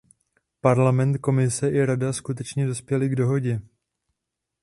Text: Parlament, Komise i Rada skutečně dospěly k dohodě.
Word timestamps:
Parlament, 0.67 1.17
Komise 1.17 1.69
i 1.69 1.85
Rada 1.85 2.13
skutečně 2.13 2.67
dospěly 2.67 3.09
k 3.09 3.15
dohodě. 3.15 3.61